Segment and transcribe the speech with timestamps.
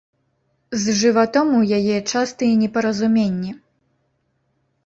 [0.83, 3.51] З жыватом у яе частыя непаразуменні.